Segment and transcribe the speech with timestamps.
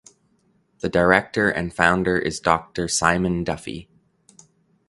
[0.79, 3.87] The Director and founder is Dr Simon Duffy.